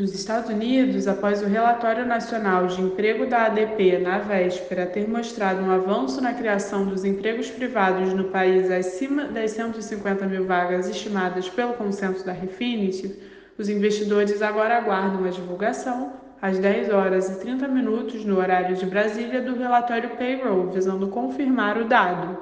Nos 0.00 0.14
Estados 0.14 0.48
Unidos, 0.48 1.06
após 1.06 1.42
o 1.42 1.46
Relatório 1.46 2.06
Nacional 2.06 2.66
de 2.66 2.80
Emprego 2.80 3.26
da 3.26 3.44
ADP 3.44 3.98
na 3.98 4.18
véspera 4.18 4.86
ter 4.86 5.06
mostrado 5.06 5.60
um 5.60 5.70
avanço 5.70 6.22
na 6.22 6.32
criação 6.32 6.86
dos 6.86 7.04
empregos 7.04 7.50
privados 7.50 8.14
no 8.14 8.24
país 8.30 8.70
acima 8.70 9.24
das 9.24 9.50
150 9.50 10.24
mil 10.24 10.46
vagas 10.46 10.88
estimadas 10.88 11.50
pelo 11.50 11.74
consenso 11.74 12.24
da 12.24 12.32
Refinitiv, 12.32 13.14
os 13.58 13.68
investidores 13.68 14.40
agora 14.40 14.78
aguardam 14.78 15.22
a 15.26 15.28
divulgação, 15.28 16.14
às 16.40 16.58
10 16.58 16.90
horas 16.94 17.28
e 17.28 17.38
30 17.40 17.68
minutos 17.68 18.24
no 18.24 18.38
horário 18.38 18.76
de 18.76 18.86
Brasília, 18.86 19.42
do 19.42 19.54
relatório 19.54 20.16
Payroll, 20.16 20.70
visando 20.70 21.08
confirmar 21.08 21.76
o 21.76 21.84
dado. 21.84 22.38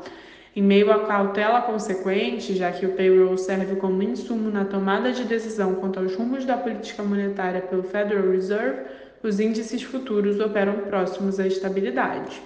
Em 0.59 0.61
meio 0.61 0.91
à 0.91 1.05
cautela 1.05 1.63
consequente, 1.63 2.53
já 2.57 2.73
que 2.73 2.85
o 2.85 2.97
payroll 2.97 3.39
serve 3.39 3.77
como 3.77 4.03
insumo 4.03 4.51
na 4.51 4.65
tomada 4.65 5.13
de 5.13 5.23
decisão 5.23 5.77
quanto 5.77 6.01
aos 6.01 6.17
rumos 6.17 6.45
da 6.45 6.57
política 6.57 7.01
monetária 7.01 7.61
pelo 7.61 7.85
Federal 7.85 8.33
Reserve, 8.33 8.81
os 9.23 9.39
índices 9.39 9.85
futuros 9.85 10.41
operam 10.41 10.81
próximos 10.89 11.39
à 11.39 11.47
estabilidade. 11.47 12.43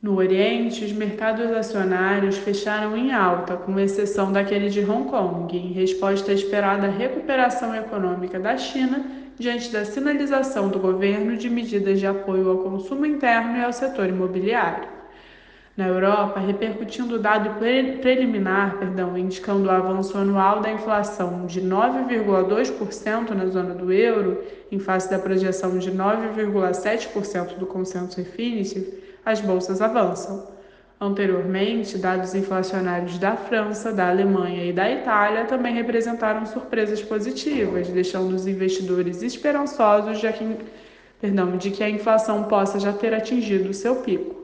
No 0.00 0.14
Oriente, 0.14 0.84
os 0.84 0.92
mercados 0.92 1.50
acionários 1.50 2.38
fecharam 2.38 2.96
em 2.96 3.12
alta, 3.12 3.56
com 3.56 3.76
exceção 3.80 4.30
daquele 4.30 4.68
de 4.68 4.88
Hong 4.88 5.10
Kong, 5.10 5.56
em 5.56 5.72
resposta 5.72 6.30
à 6.30 6.34
esperada 6.34 6.86
recuperação 6.86 7.74
econômica 7.74 8.38
da 8.38 8.56
China 8.56 9.04
diante 9.36 9.72
da 9.72 9.84
sinalização 9.84 10.68
do 10.68 10.78
governo 10.78 11.36
de 11.36 11.50
medidas 11.50 11.98
de 11.98 12.06
apoio 12.06 12.48
ao 12.48 12.58
consumo 12.58 13.04
interno 13.04 13.56
e 13.56 13.64
ao 13.64 13.72
setor 13.72 14.08
imobiliário. 14.08 14.99
Na 15.76 15.86
Europa, 15.86 16.40
repercutindo 16.40 17.14
o 17.14 17.18
dado 17.18 17.58
preliminar, 17.58 18.76
perdão, 18.78 19.16
indicando 19.16 19.68
o 19.68 19.70
avanço 19.70 20.18
anual 20.18 20.60
da 20.60 20.70
inflação 20.70 21.46
de 21.46 21.60
9,2% 21.60 23.30
na 23.30 23.46
zona 23.46 23.72
do 23.74 23.92
euro, 23.92 24.42
em 24.70 24.78
face 24.78 25.08
da 25.08 25.18
projeção 25.18 25.78
de 25.78 25.90
9,7% 25.90 27.56
do 27.56 27.66
consenso 27.66 28.18
Refinitiv, 28.18 28.88
as 29.24 29.40
bolsas 29.40 29.80
avançam. 29.80 30.48
Anteriormente, 31.00 31.96
dados 31.96 32.34
inflacionários 32.34 33.16
da 33.16 33.34
França, 33.34 33.90
da 33.90 34.10
Alemanha 34.10 34.66
e 34.66 34.72
da 34.72 34.90
Itália 34.90 35.46
também 35.46 35.72
representaram 35.72 36.44
surpresas 36.44 37.00
positivas, 37.00 37.88
deixando 37.88 38.34
os 38.34 38.46
investidores 38.46 39.22
esperançosos 39.22 40.18
de 40.18 40.30
que, 40.30 40.56
perdão, 41.18 41.56
de 41.56 41.70
que 41.70 41.82
a 41.82 41.88
inflação 41.88 42.44
possa 42.44 42.78
já 42.78 42.92
ter 42.92 43.14
atingido 43.14 43.72
seu 43.72 43.96
pico. 43.96 44.39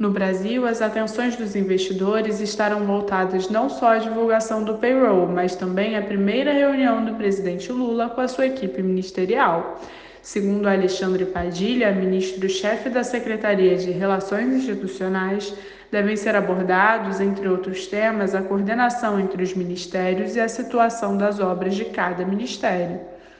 No 0.00 0.08
Brasil, 0.08 0.66
as 0.66 0.80
atenções 0.80 1.36
dos 1.36 1.54
investidores 1.54 2.40
estarão 2.40 2.86
voltadas 2.86 3.50
não 3.50 3.68
só 3.68 3.88
à 3.88 3.98
divulgação 3.98 4.64
do 4.64 4.78
payroll, 4.78 5.26
mas 5.26 5.54
também 5.54 5.94
à 5.94 6.00
primeira 6.00 6.54
reunião 6.54 7.04
do 7.04 7.16
presidente 7.16 7.70
Lula 7.70 8.08
com 8.08 8.22
a 8.22 8.26
sua 8.26 8.46
equipe 8.46 8.82
ministerial. 8.82 9.78
Segundo 10.22 10.66
Alexandre 10.66 11.26
Padilha, 11.26 11.92
ministro-chefe 11.92 12.88
da 12.88 13.04
Secretaria 13.04 13.76
de 13.76 13.90
Relações 13.90 14.54
Institucionais, 14.54 15.54
devem 15.92 16.16
ser 16.16 16.34
abordados, 16.34 17.20
entre 17.20 17.46
outros 17.46 17.86
temas, 17.86 18.34
a 18.34 18.40
coordenação 18.40 19.20
entre 19.20 19.42
os 19.42 19.52
ministérios 19.52 20.34
e 20.34 20.40
a 20.40 20.48
situação 20.48 21.14
das 21.14 21.40
obras 21.40 21.74
de 21.74 21.84
cada 21.84 22.24
ministério. 22.24 23.00